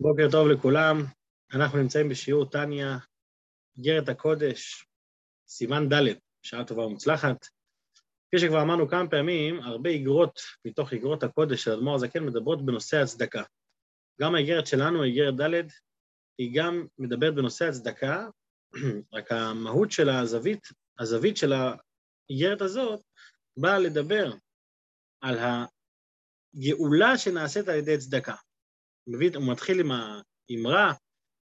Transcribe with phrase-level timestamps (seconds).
[0.00, 1.04] בוקר טוב לכולם,
[1.52, 2.98] אנחנו נמצאים בשיעור טניה,
[3.78, 4.86] איגרת הקודש,
[5.48, 7.46] סימן ד', שעה טובה ומוצלחת.
[8.28, 12.96] כפי שכבר אמרנו כמה פעמים, הרבה איגרות מתוך איגרות הקודש של אדמו"ר הזקן מדברות בנושא
[12.96, 13.42] הצדקה.
[14.20, 15.68] גם האיגרת שלנו, איגרת ד',
[16.38, 18.28] היא גם מדברת בנושא הצדקה,
[19.14, 20.68] רק המהות של הזווית,
[20.98, 23.00] הזווית של האיגרת הזאת,
[23.56, 24.32] באה לדבר
[25.20, 28.34] על הגאולה שנעשית על ידי צדקה.
[29.06, 30.92] מביא, הוא מתחיל עם האמרה,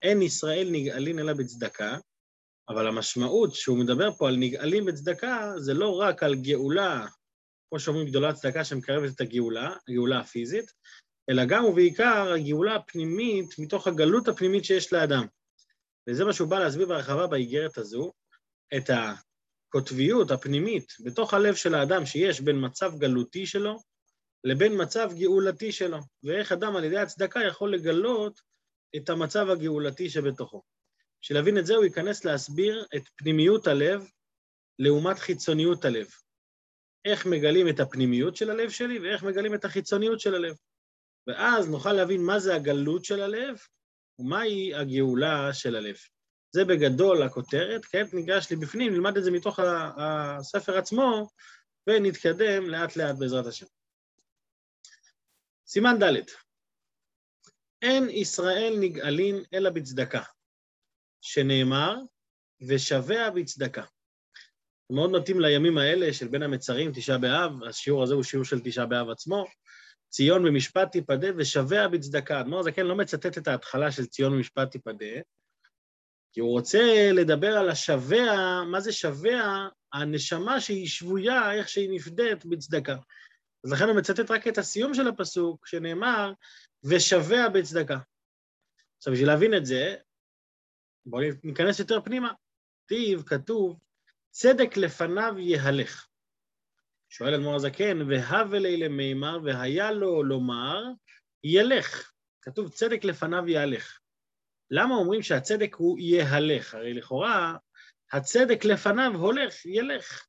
[0.02, 1.98] אין ישראל נגאלין אלא בצדקה,
[2.68, 7.06] אבל המשמעות שהוא מדבר פה על נגאלים בצדקה, זה לא רק על גאולה,
[7.68, 10.72] כמו שאומרים גדולה צדקה שמקרבת את הגאולה, הגאולה הפיזית,
[11.30, 15.26] אלא גם ובעיקר הגאולה הפנימית, מתוך הגלות הפנימית שיש לאדם.
[16.08, 18.12] וזה מה שהוא בא להסביר בהרחבה באיגרת הזו,
[18.76, 23.78] את הקוטביות הפנימית בתוך הלב של האדם שיש בין מצב גלותי שלו
[24.46, 28.40] לבין מצב גאולתי שלו, ואיך אדם על ידי הצדקה יכול לגלות
[28.96, 30.62] את המצב הגאולתי שבתוכו.
[31.22, 34.08] בשביל להבין את זה הוא ייכנס להסביר את פנימיות הלב
[34.78, 36.06] לעומת חיצוניות הלב.
[37.04, 40.56] איך מגלים את הפנימיות של הלב שלי ואיך מגלים את החיצוניות של הלב.
[41.26, 43.58] ואז נוכל להבין מה זה הגלות של הלב
[44.18, 45.96] ומהי הגאולה של הלב.
[46.52, 49.60] זה בגדול הכותרת, כעת ניגש לי בפנים, נלמד את זה מתוך
[49.96, 51.28] הספר עצמו
[51.86, 53.66] ונתקדם לאט לאט בעזרת השם.
[55.66, 56.22] סימן ד'
[57.82, 60.22] אין ישראל נגאלין אלא בצדקה,
[61.20, 61.96] שנאמר,
[62.68, 63.84] ושבע בצדקה.
[64.90, 68.86] מאוד מתאים לימים האלה של בין המצרים, תשעה באב, השיעור הזה הוא שיעור של תשעה
[68.86, 69.44] באב עצמו,
[70.08, 72.40] ציון במשפט תיפדה ושבע בצדקה.
[72.40, 75.20] אדמו"ר זקן לא מצטט את ההתחלה של ציון במשפט תיפדה,
[76.32, 79.68] כי הוא רוצה לדבר על השבע, מה זה שבע?
[79.92, 82.96] הנשמה שהיא שבויה, איך שהיא נפדית בצדקה.
[83.66, 86.32] אז לכן הוא מצטט רק את הסיום של הפסוק, שנאמר,
[86.84, 87.98] ושבע בצדקה.
[88.96, 89.96] עכשיו, בשביל להבין את זה,
[91.06, 92.32] בואו ניכנס יותר פנימה.
[92.84, 93.78] כתיב, כתוב,
[94.30, 96.06] צדק לפניו יהלך.
[97.10, 100.82] שואל אדמו"ר הזקן, והווה לי למימר, והיה לו לומר,
[101.44, 102.12] ילך.
[102.42, 103.98] כתוב, צדק לפניו יהלך.
[104.70, 106.74] למה אומרים שהצדק הוא יהלך?
[106.74, 107.56] הרי לכאורה,
[108.12, 110.26] הצדק לפניו הולך, ילך.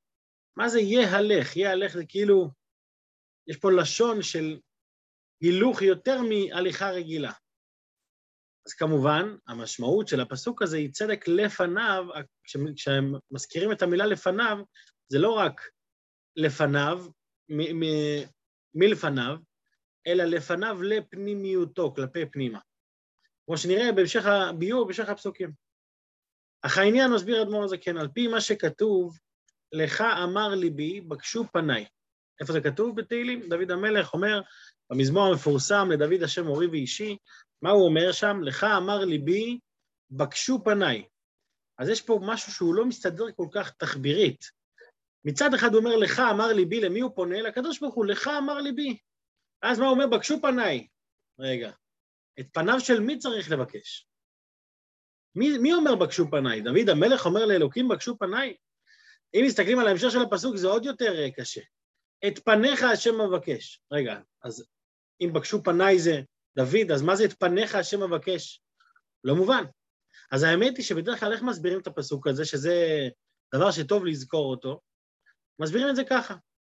[0.55, 1.57] מה זה יהלך?
[1.57, 2.56] יהלך זה כאילו
[3.47, 4.59] יש פה לשון של
[5.41, 7.31] הילוך יותר מהליכה רגילה.
[8.67, 12.05] אז כמובן, המשמעות של הפסוק הזה היא צדק לפניו,
[12.75, 14.57] כשהם מזכירים את המילה לפניו,
[15.07, 15.61] זה לא רק
[16.35, 17.05] לפניו,
[18.73, 19.37] מלפניו,
[20.07, 22.59] אלא לפניו לפנימיותו, כלפי פנימה.
[23.45, 25.51] כמו שנראה בהמשך הביור, בהמשך הפסוקים.
[26.61, 29.17] אך העניין מסביר אדמו"ר הזקן, על פי מה שכתוב,
[29.71, 31.85] לך אמר ליבי, בקשו פניי.
[32.41, 33.49] איפה זה כתוב בתהילים?
[33.49, 34.41] דוד המלך אומר
[34.89, 37.17] במזמור המפורסם לדוד השם מורי ואישי,
[37.61, 38.43] מה הוא אומר שם?
[38.43, 39.59] לך אמר ליבי,
[40.11, 41.05] בקשו פניי.
[41.77, 44.45] אז יש פה משהו שהוא לא מסתדר כל כך תחבירית.
[45.25, 47.41] מצד אחד הוא אומר, לך אמר ליבי, למי הוא פונה?
[47.41, 48.97] לקדוש ברוך הוא, לך אמר ליבי.
[49.61, 50.07] אז מה הוא אומר?
[50.07, 50.87] בקשו פניי.
[51.39, 51.71] רגע,
[52.39, 54.07] את פניו של מי צריך לבקש?
[55.35, 56.61] מי, מי אומר בקשו פניי?
[56.61, 58.55] דוד המלך אומר לאלוקים, בקשו פניי?
[59.33, 61.61] אם מסתכלים על ההמשך של הפסוק, זה עוד יותר אה, קשה.
[62.27, 63.81] את פניך השם מבקש.
[63.91, 64.67] רגע, אז
[65.21, 66.21] אם בקשו פניי זה
[66.57, 68.61] דוד, אז מה זה את פניך השם מבקש?
[69.23, 69.63] לא מובן.
[70.31, 73.07] אז האמת היא שבדרך כלל איך מסבירים את הפסוק הזה, שזה
[73.55, 74.81] דבר שטוב לזכור אותו?
[75.59, 76.35] מסבירים את זה ככה.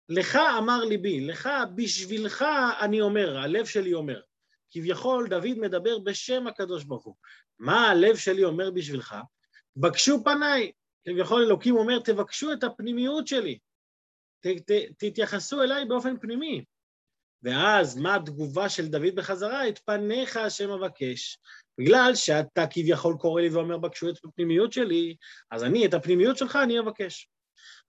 [0.08, 2.44] לך אמר ליבי, לך, בשבילך
[2.80, 4.20] אני אומר, הלב שלי אומר.
[4.70, 7.14] כביכול דוד מדבר בשם הקדוש ברוך הוא.
[7.58, 9.16] מה הלב שלי אומר בשבילך?
[9.76, 10.72] בקשו פניי.
[11.04, 13.58] כביכול אלוקים אומר, תבקשו את הפנימיות שלי.
[14.40, 16.64] ת, ת, תתייחסו אליי באופן פנימי.
[17.42, 19.68] ואז מה התגובה של דוד בחזרה?
[19.68, 21.38] את פניך השם אבקש.
[21.78, 25.16] בגלל שאתה כביכול קורא לי ואומר בקשו את הפנימיות שלי,
[25.50, 27.28] אז אני את הפנימיות שלך אני אבקש.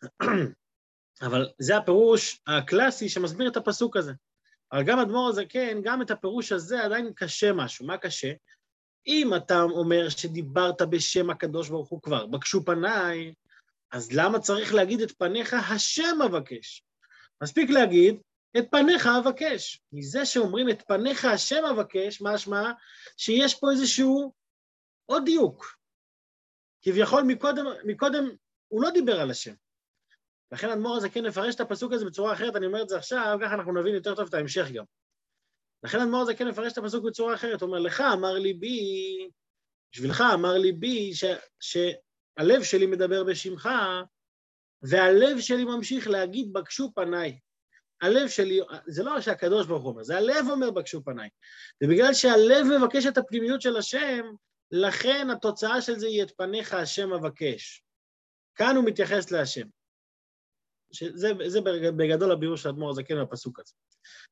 [1.26, 4.14] אבל זה הפירוש הקלאסי שמסביר את הפסוק הזה.
[4.72, 7.86] אבל גם אדמו"ר הזקן, כן, גם את הפירוש הזה עדיין קשה משהו.
[7.86, 8.32] מה קשה?
[9.08, 13.34] אם אתה אומר שדיברת בשם הקדוש ברוך הוא כבר, בקשו פניי,
[13.92, 16.84] אז למה צריך להגיד את פניך השם אבקש?
[17.44, 18.22] מספיק להגיד
[18.58, 19.82] את פניך אבקש.
[19.92, 22.72] מזה שאומרים את פניך השם אבקש, משמע
[23.18, 24.34] שיש פה איזשהו
[25.06, 25.80] עוד דיוק.
[26.82, 28.30] כביכול מקודם, מקודם
[28.68, 29.54] הוא לא דיבר על השם.
[30.52, 33.38] לכן אדמו"ר הזה כן מפרש את הפסוק הזה בצורה אחרת, אני אומר את זה עכשיו,
[33.42, 34.84] ככה אנחנו נבין יותר טוב את ההמשך גם.
[35.84, 39.30] לכן אדמו"ר הזה כן מפרש את הפסוק בצורה אחרת, הוא אומר, לך אמר ליבי,
[39.92, 41.24] בשבילך אמר ליבי, ש,
[41.60, 41.78] ש,
[42.40, 43.70] הלב שלי מדבר בשמך,
[44.82, 47.40] והלב שלי ממשיך להגיד, בקשו פניי.
[48.02, 51.30] הלב שלי, זה לא שהקדוש ברוך הוא אומר, זה הלב אומר בקשו פניי.
[51.84, 54.26] ובגלל שהלב מבקש את הפנימיות של השם,
[54.72, 57.84] לכן התוצאה של זה היא את פניך השם אבקש.
[58.56, 59.68] כאן הוא מתייחס להשם.
[60.92, 61.62] שזה, זה
[61.98, 63.74] בגדול הביאור של אדמו"ר הזקן בפסוק הזה.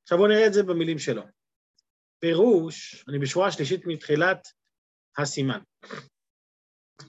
[0.03, 1.24] עכשיו בואו נראה את זה במילים שלו.
[2.19, 4.48] פירוש, אני בשורה השלישית מתחילת
[5.18, 5.60] הסימן.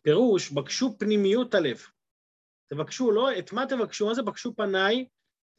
[0.03, 1.83] פירוש, בקשו פנימיות הלב.
[2.71, 4.07] תבקשו, לא, את מה תבקשו?
[4.07, 5.09] מה זה בקשו פניי?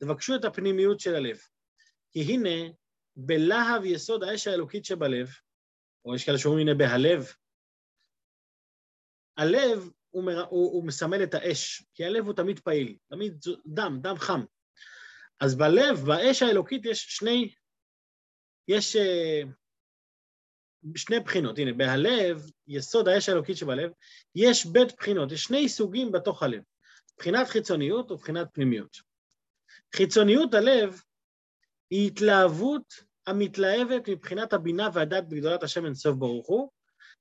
[0.04, 1.38] תבקשו את הפנימיות של הלב.
[2.12, 2.74] כי הנה,
[3.16, 5.28] בלהב יסוד האש האלוקית שבלב,
[6.06, 7.34] או יש כאלה שאומרים הנה בהלב,
[9.38, 10.46] הלב הוא, מר...
[10.46, 13.34] הוא, הוא מסמל את האש, כי הלב הוא תמיד פעיל, תמיד
[13.66, 14.42] דם, דם חם.
[15.42, 17.54] אז בלב, באש האלוקית יש שני,
[18.68, 18.96] יש
[20.96, 21.58] שני בחינות.
[21.58, 23.92] הנה, בהלב, יסוד האש האלוקית שבלב,
[24.36, 26.62] יש בית בחינות, יש שני סוגים בתוך הלב,
[27.18, 28.98] בחינת חיצוניות ובחינת פנימיות.
[29.96, 31.02] חיצוניות הלב
[31.90, 36.70] היא התלהבות המתלהבת מבחינת הבינה והדת בגדולת השם אינסוף ברוך הוא,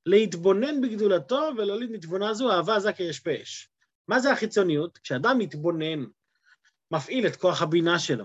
[0.06, 3.69] להתבונן בגדולתו ולהוליד מתבונה זו אהבה עזה כיש פש.
[4.08, 4.99] מה זה החיצוניות?
[4.99, 6.04] כשאדם מתבונן,
[6.90, 8.25] מפעיל את כוח הבינה שלו,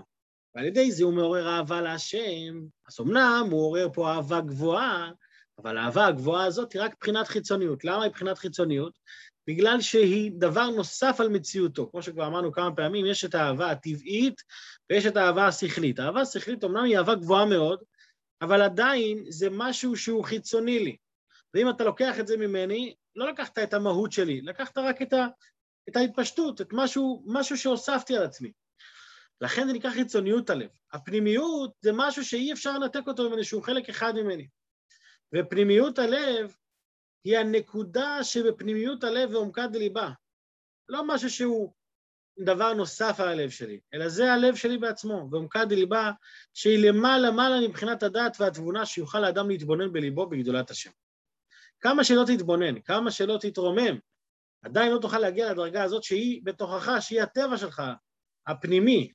[0.54, 5.10] ועל ידי זה הוא מעורר אהבה להשם, אז אמנם הוא עורר פה אהבה גבוהה,
[5.58, 7.84] אבל האהבה הגבוהה הזאת היא רק מבחינת חיצוניות.
[7.84, 8.98] למה היא מבחינת חיצוניות?
[9.46, 11.90] בגלל שהיא דבר נוסף על מציאותו.
[11.90, 14.42] כמו שכבר אמרנו כמה פעמים, יש את האהבה הטבעית
[14.90, 15.98] ויש את האהבה השכלית.
[15.98, 17.82] האהבה השכלית אמנם היא אהבה גבוהה מאוד,
[18.42, 20.96] אבל עדיין זה משהו שהוא חיצוני לי.
[21.54, 25.26] ואם אתה לוקח את זה ממני, לא לקחת את המהות שלי, לקחת רק את, ה,
[25.88, 28.52] את ההתפשטות, את משהו, משהו שהוספתי על עצמי.
[29.40, 30.68] לכן זה נקרא חיצוניות הלב.
[30.92, 34.46] הפנימיות זה משהו שאי אפשר לנתק אותו ממני, שהוא חלק אחד ממני.
[35.34, 36.56] ופנימיות הלב
[37.24, 40.10] היא הנקודה שבפנימיות הלב ועומקה דליבה.
[40.88, 41.72] לא משהו שהוא
[42.38, 46.10] דבר נוסף על הלב שלי, אלא זה הלב שלי בעצמו, ועומקה דליבה
[46.54, 50.90] שהיא למעלה מעלה מבחינת הדעת והתבונה שיוכל האדם להתבונן בליבו בגדולת השם.
[51.80, 53.98] כמה שלא תתבונן, כמה שלא תתרומם,
[54.62, 57.82] עדיין לא תוכל להגיע לדרגה הזאת שהיא בתוכך, שהיא הטבע שלך,
[58.46, 59.12] הפנימי.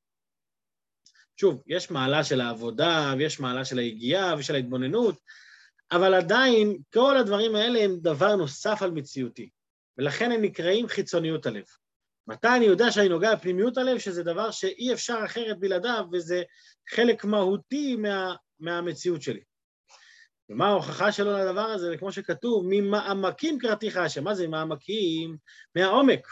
[1.40, 5.20] שוב, יש מעלה של העבודה, ויש מעלה של היגיעה ושל ההתבוננות,
[5.92, 9.50] אבל עדיין כל הדברים האלה הם דבר נוסף על מציאותי,
[9.98, 11.66] ולכן הם נקראים חיצוניות הלב.
[12.28, 16.44] מתי אני יודע שאני נוגע בפנימיות הלב, שזה דבר שאי אפשר אחרת בלעדיו, וזה
[16.90, 19.42] חלק מהותי מה, מהמציאות שלי.
[20.50, 21.98] ומה ההוכחה שלו לדבר הזה?
[21.98, 24.24] כמו שכתוב, ממעמקים קראתיך השם.
[24.24, 25.38] מה זה מעמקים?
[25.76, 26.28] מהעומק.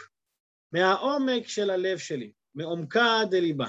[0.71, 3.68] מהעומק של הלב שלי, מעומקה דליבה.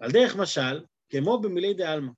[0.00, 2.12] על דרך משל, כמו במילי דה עלמא.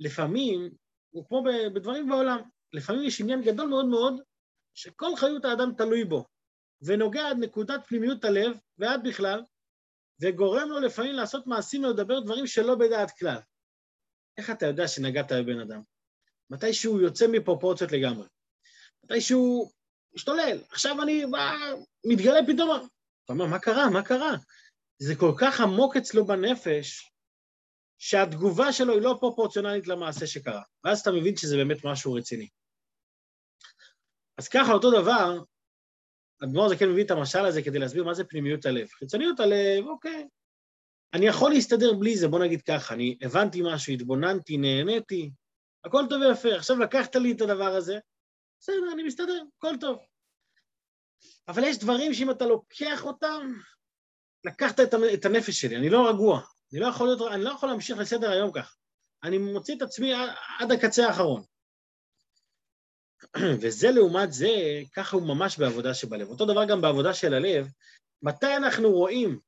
[0.00, 0.70] לפעמים,
[1.10, 1.44] הוא כמו
[1.74, 2.38] בדברים בעולם,
[2.72, 4.20] לפעמים יש עניין גדול מאוד מאוד,
[4.74, 6.24] שכל חיות האדם תלוי בו,
[6.82, 9.42] ונוגע עד נקודת פנימיות הלב, ועד בכלל,
[10.22, 13.38] וגורם לו לפעמים לעשות מעשים ולדבר דברים שלא בדעת כלל.
[14.38, 15.82] איך אתה יודע שנגעת בבן אדם?
[16.50, 18.26] מתי שהוא יוצא מפרופורציות לגמרי.
[19.04, 19.70] מתי שהוא
[20.14, 20.58] משתולל.
[20.70, 21.52] עכשיו אני בא,
[22.06, 22.70] מתגלה פתאום,
[23.24, 23.90] אתה אומר, מה קרה?
[23.90, 24.36] מה קרה?
[24.98, 27.12] זה כל כך עמוק אצלו בנפש,
[27.98, 30.62] שהתגובה שלו היא לא פרופורציונלית למעשה שקרה.
[30.84, 32.48] ואז אתה מבין שזה באמת משהו רציני.
[34.38, 35.42] אז ככה, אותו דבר,
[36.44, 38.88] אדמו"ר הזה כן מביא את המשל הזה כדי להסביר מה זה פנימיות הלב.
[38.88, 40.28] חיצוניות הלב, אוקיי.
[41.14, 45.30] אני יכול להסתדר בלי זה, בוא נגיד ככה, אני הבנתי משהו, התבוננתי, נהניתי,
[45.84, 46.54] הכל טוב ויפה.
[46.56, 47.98] עכשיו לקחת לי את הדבר הזה,
[48.60, 49.98] בסדר, אני מסתדר, הכל טוב.
[51.48, 53.52] אבל יש דברים שאם אתה לוקח אותם,
[54.44, 54.80] לקחת
[55.14, 58.30] את הנפש שלי, אני לא רגוע, אני לא יכול, להיות, אני לא יכול להמשיך לסדר
[58.30, 58.76] היום כך.
[59.22, 60.12] אני מוציא את עצמי
[60.58, 61.42] עד הקצה האחרון.
[63.62, 64.48] וזה לעומת זה,
[64.92, 66.28] ככה הוא ממש בעבודה שבלב.
[66.28, 67.66] אותו דבר גם בעבודה של הלב,
[68.22, 69.40] מתי אנחנו רואים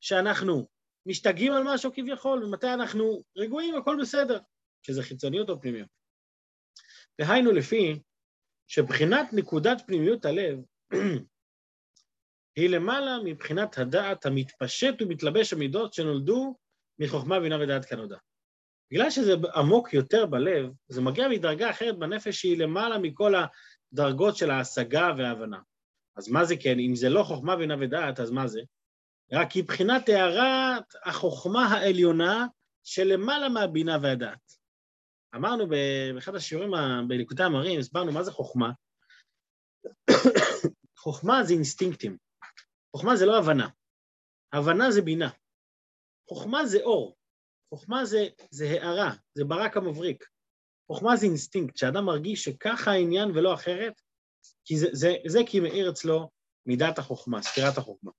[0.00, 0.66] שאנחנו
[1.06, 4.40] משתגעים על משהו כביכול, ומתי אנחנו רגועים, הכל בסדר,
[4.82, 5.88] שזה חיצוניות או פנימיות.
[7.18, 8.02] והיינו לפי
[8.66, 10.58] שבחינת נקודת פנימיות הלב
[12.56, 16.56] היא למעלה מבחינת הדעת המתפשט ומתלבש המידות שנולדו
[16.98, 18.16] מחוכמה, בינה ודעת כנודע.
[18.90, 23.34] בגלל שזה עמוק יותר בלב, זה מגיע מדרגה אחרת בנפש שהיא למעלה מכל
[23.92, 25.58] הדרגות של ההשגה וההבנה.
[26.16, 26.78] אז מה זה כן?
[26.78, 28.60] אם זה לא חוכמה, בינה ודעת, אז מה זה?
[29.32, 32.46] רק היא בחינת הערת החוכמה העליונה
[32.84, 34.52] שלמעלה מהבינה והדעת.
[35.34, 36.70] אמרנו באחד השיעורים
[37.08, 38.70] בליקודי המרים, הסברנו מה זה חוכמה.
[41.02, 42.16] חוכמה זה אינסטינקטים.
[42.96, 43.68] חוכמה זה לא הבנה.
[44.52, 45.28] הבנה זה בינה.
[46.28, 47.16] חוכמה זה אור.
[47.74, 50.24] חוכמה זה, זה הערה, זה ברק המבריק.
[50.86, 54.00] חוכמה זה אינסטינקט, שאדם מרגיש שככה העניין ולא אחרת,
[54.64, 56.30] כי זה, זה, זה כי מאיר אצלו
[56.66, 58.10] מידת החוכמה, ספירת החוכמה.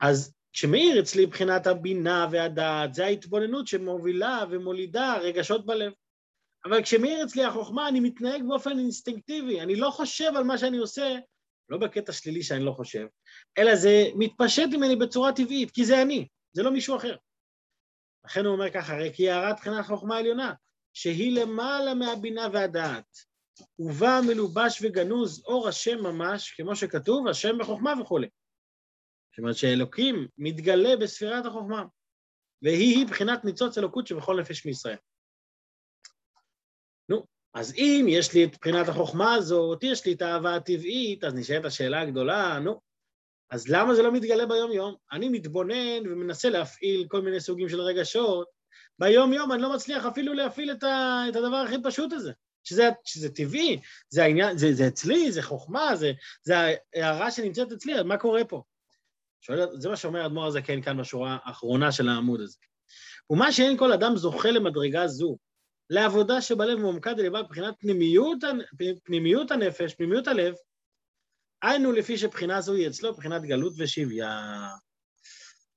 [0.00, 5.92] אז כשמאיר אצלי מבחינת הבינה והדעת, זה ההתבוננות שמובילה ומולידה רגשות בלב.
[6.64, 11.18] אבל כשמאיר אצלי החוכמה, אני מתנהג באופן אינסטינקטיבי, אני לא חושב על מה שאני עושה,
[11.68, 13.06] לא בקטע שלילי שאני לא חושב,
[13.58, 17.16] אלא זה מתפשט ממני בצורה טבעית, כי זה אני, זה לא מישהו אחר.
[18.24, 20.54] לכן הוא אומר ככה, הרי כי הערת בחינת חוכמה עליונה,
[20.92, 23.16] שהיא למעלה מהבינה והדעת,
[23.78, 28.28] ובא מלובש וגנוז אור השם ממש, כמו שכתוב, השם בחוכמה וכולי.
[29.30, 31.84] זאת אומרת שאלוקים מתגלה בספירת החוכמה,
[32.62, 34.96] והיא בחינת ניצוץ אלוקות שבכל נפש מישראל.
[37.08, 41.34] נו, אז אם יש לי את בחינת החוכמה הזאת, יש לי את האהבה הטבעית, אז
[41.34, 42.80] נשאלת השאלה הגדולה, נו,
[43.52, 44.94] אז למה זה לא מתגלה ביום-יום?
[45.12, 48.48] אני מתבונן ומנסה להפעיל כל מיני סוגים של רגשות,
[48.98, 52.32] ביום-יום אני לא מצליח אפילו להפעיל את, ה, את הדבר הכי פשוט הזה,
[52.64, 56.54] שזה, שזה טבעי, זה העניין, זה, זה אצלי, זה חוכמה, זה, זה
[56.94, 58.62] ההערה שנמצאת אצלי, אז מה קורה פה?
[59.40, 62.58] שואל, זה מה שאומר אדמו"ר הזקן כאן בשורה האחרונה של העמוד הזה.
[63.30, 65.36] ומה שאין כל אדם זוכה למדרגה זו,
[65.90, 68.38] לעבודה שבלב מועמקד ללבד מבחינת פנימיות,
[69.04, 70.54] פנימיות הנפש, פנימיות הלב,
[71.62, 74.68] היינו לפי שבחינה זו היא אצלו בחינת גלות ושביה.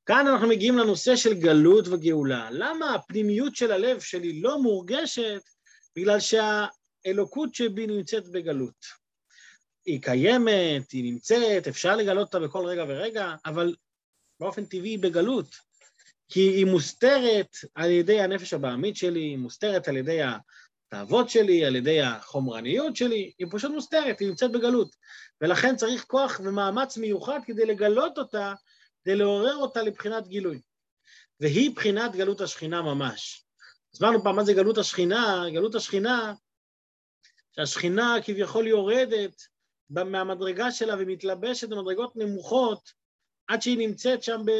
[0.05, 2.49] כאן אנחנו מגיעים לנושא של גלות וגאולה.
[2.51, 5.41] למה הפנימיות של הלב שלי לא מורגשת?
[5.95, 8.85] בגלל שהאלוקות שבי נמצאת בגלות.
[9.85, 13.75] היא קיימת, היא נמצאת, אפשר לגלות אותה בכל רגע ורגע, אבל
[14.39, 15.55] באופן טבעי היא בגלות.
[16.29, 20.21] כי היא מוסתרת על ידי הנפש הבעמית שלי, היא מוסתרת על ידי
[20.87, 24.95] התאוות שלי, על ידי החומרניות שלי, היא פשוט מוסתרת, היא נמצאת בגלות.
[25.41, 28.53] ולכן צריך כוח ומאמץ מיוחד כדי לגלות אותה,
[29.03, 30.61] כדי לעורר אותה לבחינת גילוי.
[31.39, 33.45] והיא בחינת גלות השכינה ממש.
[33.93, 36.33] הסברנו פעם מה זה גלות השכינה, גלות השכינה,
[37.55, 39.41] שהשכינה כביכול יורדת
[39.89, 42.89] מהמדרגה שלה ומתלבשת במדרגות נמוכות
[43.47, 44.51] עד שהיא נמצאת שם ב...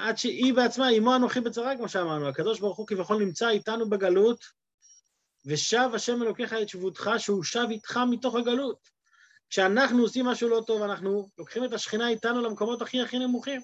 [0.00, 4.44] עד שהיא בעצמה, אמו אנוכי בצרה, כמו שאמרנו, הקדוש ברוך הוא כביכול נמצא איתנו בגלות,
[5.46, 8.78] ושב השם אלוקיך את שבותך, שהוא שב איתך מתוך הגלות.
[9.50, 13.60] כשאנחנו עושים משהו לא טוב, אנחנו לוקחים את השכינה איתנו למקומות הכי הכי נמוכים.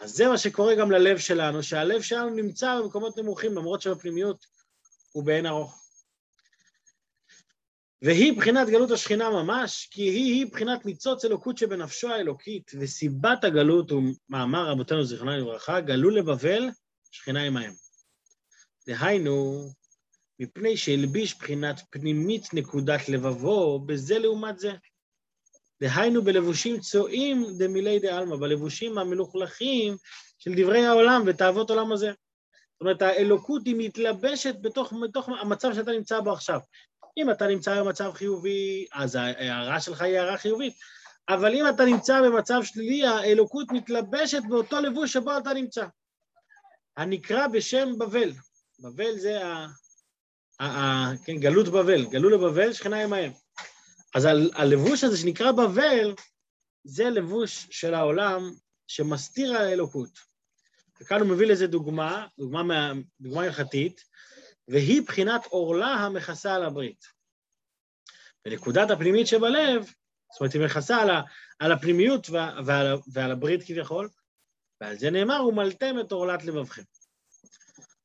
[0.00, 4.46] אז זה מה שקורה גם ללב שלנו, שהלב שלנו נמצא במקומות נמוכים, למרות שבפנימיות
[5.12, 5.81] הוא באין ארוך.
[8.02, 13.90] והיא בחינת גלות השכינה ממש, כי היא היא בחינת ניצוץ אלוקות שבנפשו האלוקית, וסיבת הגלות
[13.90, 16.68] הוא מאמר רבותינו זיכרונם לברכה, גלו לבבל,
[17.10, 17.72] שכינה עמהם.
[18.86, 19.64] דהיינו,
[20.38, 24.72] מפני שהלביש בחינת פנימית נקודת לבבו, בזה לעומת זה.
[25.82, 29.96] דהיינו בלבושים צועים דמילי דעלמא, בלבושים המלוכלכים
[30.38, 32.06] של דברי העולם ותאוות עולם הזה.
[32.06, 36.60] זאת אומרת, האלוקות היא מתלבשת בתוך, בתוך המצב שאתה נמצא בו עכשיו.
[37.16, 40.74] אם אתה נמצא במצב חיובי, אז ההערה שלך היא הערה חיובית.
[41.28, 45.86] אבל אם אתה נמצא במצב שלילי, האלוקות מתלבשת באותו לבוש שבו אתה נמצא.
[46.96, 48.32] הנקרא בשם בבל.
[48.78, 49.66] בבל זה ה...
[50.60, 53.32] ה, ה כן, גלות בבל, גלו לבבל, שכנה עמהם.
[54.14, 56.14] אז הלבוש הזה שנקרא בבל,
[56.84, 58.50] זה לבוש של העולם
[58.86, 60.10] שמסתיר האלוקות.
[61.00, 64.04] וכאן הוא מביא לזה דוגמה, דוגמה, מה, דוגמה הלכתית,
[64.68, 67.04] והיא בחינת עורלה המכסה על הברית.
[68.46, 69.84] ונקודת הפנימית שבלב,
[70.32, 71.10] זאת אומרת, היא מכסה על,
[71.58, 72.30] על הפנימיות
[72.66, 74.08] ועל, ועל הברית כביכול,
[74.80, 76.82] ועל זה נאמר, ומלתם את עורלת לבבכם.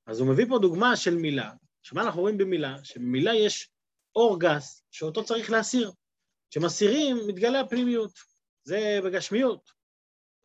[0.06, 1.52] אז הוא מביא פה דוגמה של מילה,
[1.84, 2.84] שמה אנחנו רואים במילה?
[2.84, 3.70] שבמילה יש
[4.16, 5.92] אור גס, שאותו צריך להסיר.
[6.50, 8.12] כשמסירים, מתגלה הפנימיות.
[8.64, 9.72] זה בגשמיות.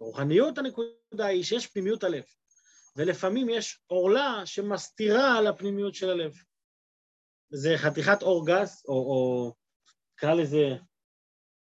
[0.00, 2.22] ברוחניות הנקודה היא שיש פנימיות הלב.
[2.96, 6.34] ולפעמים יש עורלה שמסתירה על הפנימיות של הלב.
[7.50, 9.52] זה חתיכת אור גס, או, או
[10.16, 10.76] נקרא לזה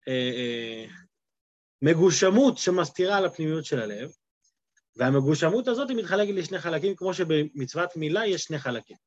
[0.07, 0.85] אה, אה,
[1.81, 4.11] מגושמות שמסתירה על הפנימיות של הלב,
[4.95, 8.97] והמגושמות הזאת היא מתחלקת לשני חלקים, כמו שבמצוות מילה יש שני חלקים.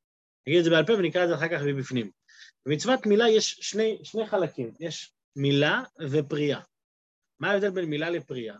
[0.47, 2.11] נגיד את זה בעל פה ונקרא את זה אחר כך מבפנים.
[2.67, 6.61] במצוות מילה יש שני, שני חלקים, יש מילה ופרייה.
[7.41, 8.57] מה ההבדל בין מילה לפרייה?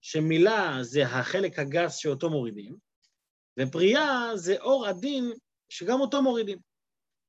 [0.00, 2.76] שמילה זה החלק הגס שאותו מורידים,
[3.58, 5.32] ופרייה זה אור עדין
[5.68, 6.58] שגם אותו מורידים.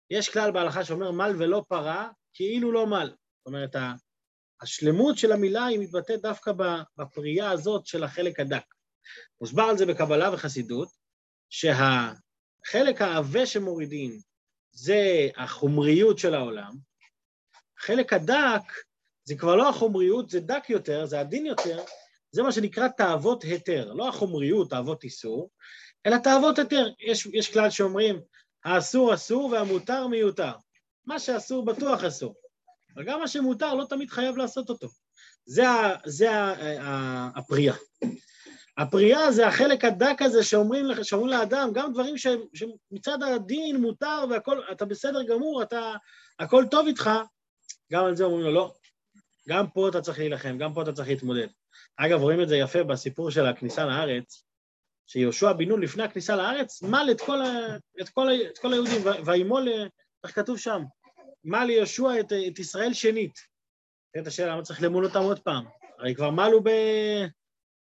[0.10, 3.08] יש כלל בהלכה שאומר מל ולא פרה, כאילו לא מל.
[3.08, 3.76] זאת אומרת,
[4.62, 6.52] השלמות של המילה היא מתבטאת דווקא
[6.98, 8.66] בפרייה הזאת של החלק הדק.
[9.42, 10.90] מוסבר על זה בקבלה וחסידות,
[11.50, 14.20] שהחלק העבה שמורידים
[14.72, 16.72] זה החומריות של העולם,
[17.80, 18.62] החלק הדק
[19.24, 21.84] זה כבר לא החומריות, זה דק יותר, זה עדין יותר,
[22.32, 25.50] זה מה שנקרא תאוות היתר, לא החומריות, תאוות איסור,
[26.06, 26.90] אלא תאוות היתר.
[27.00, 28.22] יש, יש כלל שאומרים,
[28.66, 30.52] האסור אסור והמותר מיותר.
[31.06, 32.36] מה שאסור בטוח אסור,
[32.96, 34.88] אבל גם מה שמותר לא תמיד חייב לעשות אותו.
[35.46, 35.64] זה,
[36.06, 36.30] זה
[37.36, 37.74] הפרייה.
[38.78, 42.16] הפרייה זה החלק הדק הזה שאומרים, שאומרים לאדם, גם דברים
[42.54, 45.94] שמצד הדין מותר והכל, אתה בסדר גמור, אתה,
[46.40, 47.10] הכל טוב איתך,
[47.92, 48.74] גם על זה אומרים לו, לא,
[49.50, 51.48] גם פה אתה צריך להילחם, גם פה אתה צריך להתמודד.
[51.98, 54.44] אגב, רואים את זה יפה בסיפור של הכניסה לארץ,
[55.08, 58.74] שיהושע בן נון לפני הכניסה לארץ, מל את כל, ה, את כל, ה, את כל
[58.74, 59.70] היהודים, וימול,
[60.24, 60.82] איך כתוב שם?
[61.44, 63.40] מל יהושע את, את ישראל שנית.
[64.22, 65.66] את השאלה, למה צריך למול אותם עוד פעם?
[66.00, 66.70] הרי כבר מלו ב...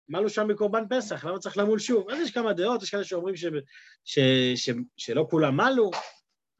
[0.08, 2.10] מלו שם בקורבן פסח, למה צריך למול שוב?
[2.10, 3.44] אז יש כמה דעות, יש כאלה שאומרים ש,
[4.04, 4.18] ש,
[4.54, 5.90] ש, שלא כולם מלו,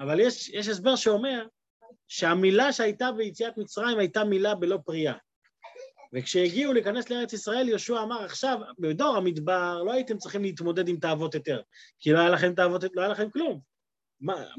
[0.00, 1.46] אבל יש, יש הסבר שאומר
[2.08, 5.14] שהמילה שהייתה ביציאת מצרים הייתה מילה בלא פריאה.
[6.14, 11.34] וכשהגיעו להיכנס לארץ ישראל, יהושע אמר, עכשיו, בדור המדבר, לא הייתם צריכים להתמודד עם תאוות
[11.34, 11.60] יותר,
[12.00, 13.60] כי לא היה לכם תאוות, לא היה לכם כלום.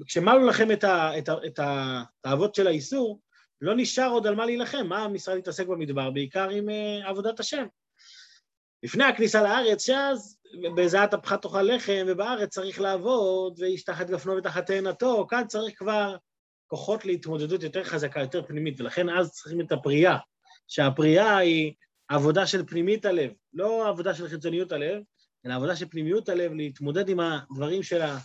[0.06, 3.20] כשמלו לכם את, ה, את, ה, את התאוות של האיסור,
[3.62, 4.88] לא נשאר עוד על מה להילחם.
[4.88, 6.12] מה עם ישראל להתעסק במדבר?
[6.12, 7.66] בעיקר עם uh, עבודת השם.
[8.84, 10.38] לפני הכניסה לארץ, שאז
[10.76, 16.16] בזעת הפחת תאכל לחם, ובארץ צריך לעבוד, ואיש תחת גפנו ותחת תאנתו, כאן צריך כבר
[16.68, 20.18] כוחות להתמודדות יותר חזקה, יותר פנימית, ולכן אז צריכים את הפרייה,
[20.68, 21.74] שהפרייה היא
[22.08, 25.02] עבודה של פנימית הלב, לא עבודה של חיצוניות הלב,
[25.46, 28.18] אלא עבודה של פנימיות הלב, להתמודד עם הדברים של ה...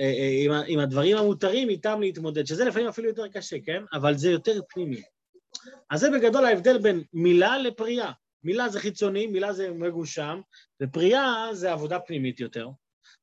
[0.00, 3.82] אה, אה, עם, עם הדברים המותרים, איתם להתמודד, שזה לפעמים אפילו יותר קשה, כן?
[3.92, 5.02] אבל זה יותר פנימי.
[5.90, 8.12] אז זה בגדול ההבדל בין מילה לפרייה.
[8.44, 10.40] מילה זה חיצוני, מילה זה מגושם,
[10.82, 12.68] ופרייה זה עבודה פנימית יותר.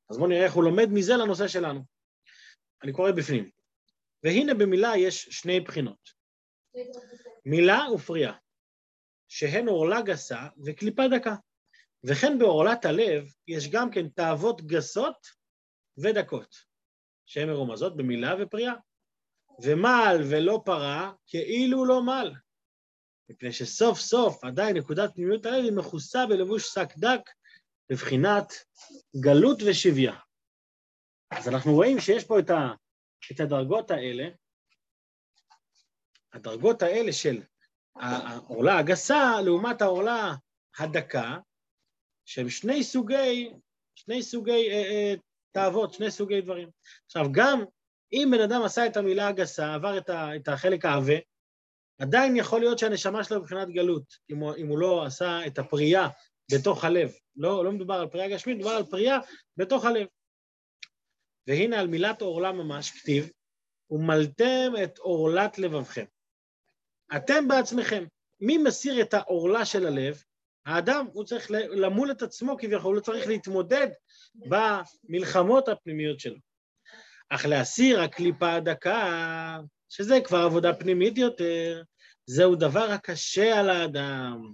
[0.10, 1.82] אז בואו נראה איך הוא לומד מזה לנושא שלנו.
[2.84, 3.50] אני קורא בפנים.
[4.24, 6.10] והנה במילה יש שני בחינות.
[7.46, 8.34] מילה ופרייה,
[9.28, 11.36] שהן עורלה גסה וקליפה דקה.
[12.04, 15.28] וכן בעורלת הלב יש גם כן תאוות גסות
[15.98, 16.56] ודקות,
[17.26, 18.74] שהן מרומזות במילה ופרייה.
[19.64, 22.32] ומל ולא פרה כאילו לא מל,
[23.30, 27.22] מפני שסוף סוף עדיין נקודת פנימיות הלב היא מכוסה בלבוש שק דק
[27.90, 28.54] בבחינת
[29.20, 30.16] גלות ושביה.
[31.32, 32.74] אז אנחנו רואים שיש פה את, ה,
[33.32, 34.30] את הדרגות האלה,
[36.34, 37.42] הדרגות האלה של
[37.96, 40.34] העורלה הגסה לעומת העורלה
[40.80, 41.38] הדקה,
[42.26, 43.54] שהם שני סוגי,
[43.96, 45.14] שני סוגי אה, אה,
[45.52, 46.70] תאוות, שני סוגי דברים.
[47.06, 47.64] עכשיו, גם
[48.14, 51.14] אם בן אדם עשה את המילה הגסה, עבר את, ה, את החלק העבה,
[52.00, 56.08] עדיין יכול להיות שהנשמה שלו מבחינת גלות, אם הוא, אם הוא לא עשה את הפרייה
[56.52, 57.12] בתוך הלב.
[57.36, 59.20] לא, לא מדובר על פרייה גשמית, מדובר על פרייה
[59.58, 60.08] בתוך הלב.
[61.48, 63.30] והנה על מילת עורלה ממש כתיב,
[63.92, 66.06] ומלתם את עורלת לבבכם.
[67.16, 68.04] אתם בעצמכם.
[68.42, 70.24] מי מסיר את העורלה של הלב?
[70.66, 73.88] האדם, הוא צריך למול את עצמו כביכול, הוא צריך להתמודד
[74.36, 76.38] במלחמות הפנימיות שלו.
[77.30, 81.82] אך להסיר הקליפה הדקה, שזה כבר עבודה פנימית יותר,
[82.26, 84.54] זהו דבר הקשה על האדם.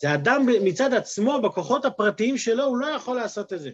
[0.00, 3.70] זה אדם מצד עצמו, בכוחות הפרטיים שלו, הוא לא יכול לעשות את זה.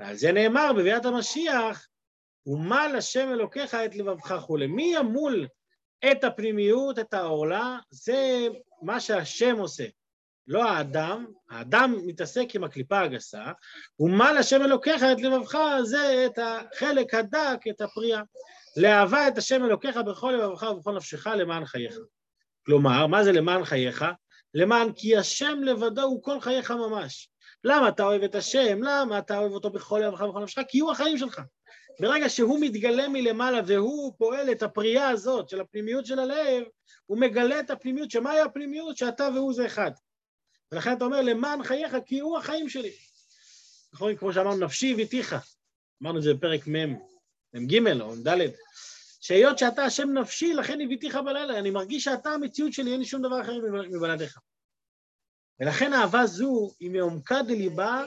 [0.00, 1.86] ועל זה נאמר בביאת המשיח,
[2.46, 4.66] ומל השם אלוקיך את לבבך כולי.
[4.66, 5.46] מי ימול
[6.12, 7.78] את הפנימיות, את העורלה?
[7.90, 8.48] זה
[8.82, 9.84] מה שהשם עושה.
[10.48, 13.44] לא האדם, האדם מתעסק עם הקליפה הגסה,
[14.00, 18.22] ומל השם אלוקיך את לבבך, זה את החלק הדק, את הפרייה.
[18.76, 21.94] לאהבה את השם אלוקיך בכל לבבך ובכל נפשך למען חייך.
[22.66, 24.04] כלומר, מה זה למען חייך?
[24.54, 27.28] למען כי השם לבדו הוא כל חייך ממש.
[27.64, 28.82] למה אתה אוהב את השם?
[28.82, 30.62] למה אתה אוהב אותו בכל לבבך ובכל נפשך?
[30.68, 31.40] כי הוא החיים שלך.
[32.00, 36.62] ברגע שהוא מתגלה מלמעלה והוא פועל את הפרייה הזאת של הפנימיות של הלב,
[37.06, 38.96] הוא מגלה את הפנימיות, שמהי הפנימיות?
[38.96, 39.90] שאתה והוא זה אחד.
[40.72, 42.92] ולכן אתה אומר, למען חייך, כי הוא החיים שלי.
[43.92, 45.36] נכון, כמו שאמרנו, נפשי הביתיך.
[46.02, 46.94] אמרנו את זה בפרק מ',
[47.54, 48.28] מ"ג או מ"ד.
[49.20, 51.58] שהיות שאתה השם נפשי, לכן הביתיך בלילה.
[51.58, 53.52] אני מרגיש שאתה המציאות שלי, אין לי שום דבר אחר
[53.90, 54.38] מבלעדיך.
[55.60, 58.04] ולכן אהבה זו היא מעומקה דליבה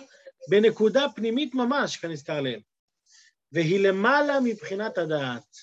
[0.49, 2.62] בנקודה פנימית ממש, כנזכר לעיל.
[3.51, 5.57] והיא למעלה מבחינת הדעת.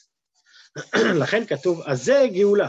[1.22, 2.68] לכן כתוב, אז זה גאולה.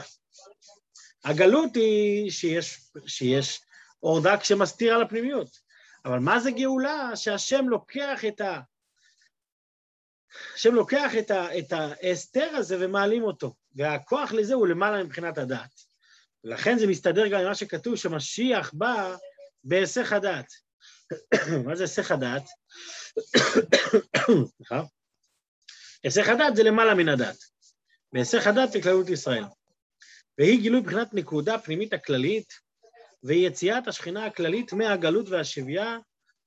[1.23, 3.61] הגלות היא שיש, שיש
[4.03, 5.57] אור דק שמסתיר על הפנימיות.
[6.05, 7.15] אבל מה זה גאולה?
[7.15, 8.59] שהשם לוקח את ה...
[10.55, 15.81] השם לוקח את, ה, את ההסתר הזה ומעלים אותו, והכוח לזה הוא למעלה מבחינת הדעת.
[16.43, 19.15] ולכן זה מסתדר גם עם מה שכתוב, שמשיח בא
[19.63, 20.45] בהיסח הדעת.
[21.65, 22.43] מה זה היסח הדעת?
[24.57, 24.83] סליחה.
[26.03, 27.37] היסח הדעת זה למעלה מן הדעת.
[28.13, 29.43] בהיסח הדעת זה כללות ישראל.
[30.37, 32.53] והיא גילוי מבחינת נקודה פנימית הכללית,
[33.23, 35.97] והיא יציאת השכינה הכללית מהגלות והשבייה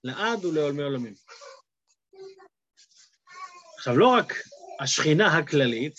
[0.05, 1.15] לעד ולעולמי עולמים.
[3.79, 4.35] עכשיו, לא רק
[4.81, 5.95] השכינה הכללית,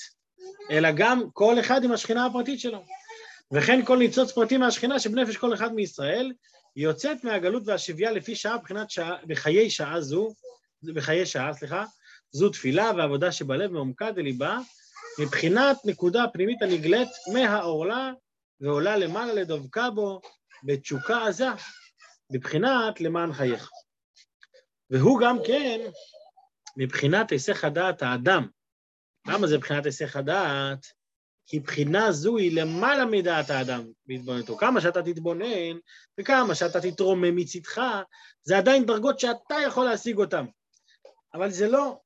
[0.72, 2.86] אלא גם כל אחד עם השכינה הפרטית שלו.
[3.54, 6.32] וכן כל ניצוץ פרטי מהשכינה שבנפש כל אחד מישראל
[6.76, 10.34] יוצאת מהגלות והשבייה לפי שעה מבחינת שעה, בחיי שעה זו,
[10.84, 11.86] בחיי שעה, סליחה,
[12.32, 14.58] זו תפילה ועבודה שבלב מעומקה דליבה,
[15.20, 18.12] מבחינת נקודה פנימית הנגלית מהעורלה
[18.60, 20.22] ועולה למעלה לדבקה בו
[20.63, 21.48] בתשוקה עזה,
[22.32, 23.70] מבחינת למען חייך.
[24.89, 25.80] והוא גם כן
[26.78, 28.48] מבחינת היסח הדעת האדם.
[29.28, 30.86] למה זה מבחינת היסח הדעת?
[31.48, 34.58] כי בחינה זו היא למעלה מדעת האדם בהתבוננותו.
[34.58, 35.78] כמה שאתה תתבונן
[36.20, 37.82] וכמה שאתה תתרומם מצדך,
[38.44, 40.46] זה עדיין דרגות שאתה יכול להשיג אותן.
[41.34, 42.00] אבל זה לא,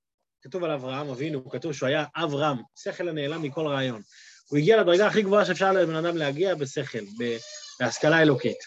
[0.46, 4.02] כתוב על אברהם אבינו, כתוב שהוא היה אב רם, שכל הנעלם מכל רעיון.
[4.50, 7.00] הוא הגיע לדרגה הכי גבוהה שאפשר לבן אדם להגיע בשכל,
[7.80, 8.58] בהשכלה אלוקית.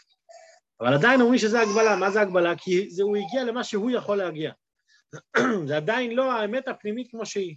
[0.80, 2.56] אבל עדיין אומרים שזה הגבלה, מה זה הגבלה?
[2.56, 4.52] כי זה, הוא הגיע למה שהוא יכול להגיע.
[5.68, 7.56] זה עדיין לא האמת הפנימית כמו שהיא.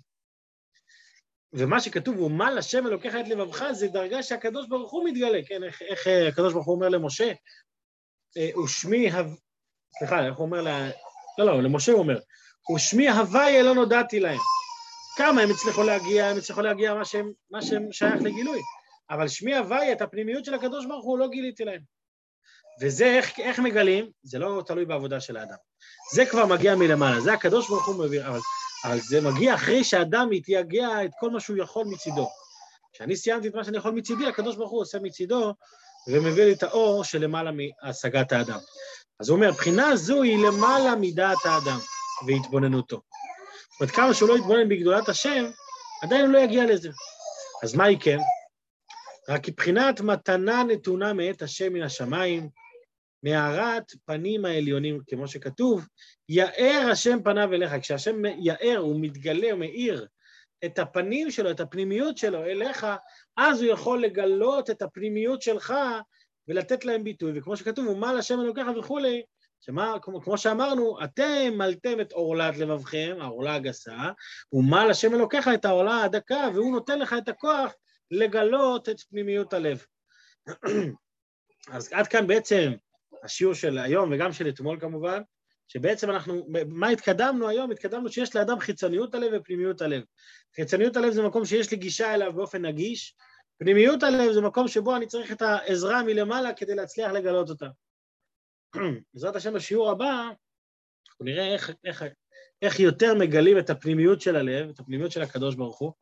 [1.54, 5.64] ומה שכתוב, ומל השם אלוקיך את לבבך, זה דרגה שהקדוש ברוך הוא מתגלה, כן?
[5.64, 7.32] איך, איך אה, הקדוש ברוך הוא אומר למשה,
[8.38, 9.10] אה, ושמי.
[10.00, 10.68] סליחה, איך הוא אומר ל...
[11.38, 12.20] לא, לא, למשה הוא אומר,
[12.76, 14.40] ושמי הוויה לא נודעתי להם.
[15.18, 18.60] כמה הם הצליחו להגיע, הם הצליחו להגיע מה שהם, מה שהם שייך לגילוי.
[19.10, 21.82] אבל שמי הוויה, את הפנימיות של הקדוש ברוך הוא, לא גיליתי להם.
[22.82, 25.56] וזה איך, איך מגלים, זה לא תלוי בעבודה של האדם.
[26.14, 28.40] זה כבר מגיע מלמעלה, זה הקדוש ברוך הוא מביא, אבל,
[28.86, 32.28] אבל זה מגיע אחרי שאדם מתייגע את כל מה שהוא יכול מצידו.
[32.94, 35.54] כשאני סיימתי את מה שאני יכול מצידי, הקדוש ברוך הוא עושה מצידו
[36.08, 38.60] ומביא לי את האור שלמעלה מהשגת האדם.
[39.20, 41.80] אז הוא אומר, הבחינה הזו היא למעלה מדעת האדם
[42.28, 42.96] והתבוננותו.
[42.96, 45.46] זאת אומרת, כמה שהוא לא יתבונן בגדולת השם,
[46.04, 46.90] עדיין הוא לא יגיע לזה.
[47.64, 48.18] אז מה היא כן?
[49.30, 52.50] רק מבחינת מתנה נתונה מאת השם מן השמיים,
[53.24, 55.88] מהארת פנים העליונים, כמו שכתוב,
[56.30, 57.72] יאר השם פניו אליך.
[57.82, 60.08] כשהשם יאר, הוא מתגלה, הוא מאיר
[60.66, 62.88] את הפנים שלו, את הפנימיות שלו אליך,
[63.38, 65.74] אז הוא יכול לגלות את הפנימיות שלך
[66.48, 67.32] ולתת להם ביטוי.
[67.36, 69.24] וכמו שכתוב, ומעל השם אלוקיך וכולי,
[69.62, 74.10] שמה, כמו, כמו שאמרנו, אתם מלתם את עורלת לבבכם, העורלה הגסה,
[74.54, 77.74] ומעל השם אלוקיך את העורלה הדקה, והוא נותן לך את הכוח
[78.12, 79.86] לגלות את פנימיות הלב.
[81.72, 82.72] אז עד כאן בעצם
[83.24, 85.22] השיעור של היום וגם של אתמול כמובן,
[85.68, 87.72] שבעצם אנחנו, מה התקדמנו היום?
[87.72, 90.04] התקדמנו שיש לאדם חיצוניות הלב ופנימיות הלב.
[90.56, 93.16] חיצוניות הלב זה מקום שיש לי גישה אליו באופן נגיש,
[93.58, 97.68] פנימיות הלב זה מקום שבו אני צריך את העזרה מלמעלה כדי להצליח לגלות אותה.
[99.14, 100.30] בעזרת השם בשיעור הבא,
[101.10, 102.04] אנחנו נראה איך, איך,
[102.62, 105.94] איך יותר מגלים את הפנימיות של הלב, את הפנימיות של הקדוש ברוך הוא,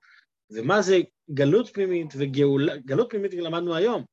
[0.52, 0.98] ומה זה
[1.34, 4.06] גלות פנימית וגאולה, גלות פנימית למדנו היום.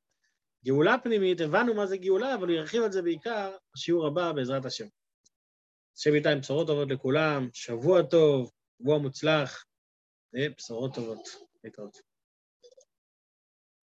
[0.64, 4.64] גאולה פנימית, הבנו מה זה גאולה, אבל הוא ירחיב על זה בעיקר בשיעור הבא בעזרת
[4.64, 4.86] השם.
[5.98, 9.64] השם איתה עם בשורות טובות לכולם, שבוע טוב, שבוע מוצלח,
[10.32, 11.28] ובשורות טובות.
[11.64, 12.15] להתראות.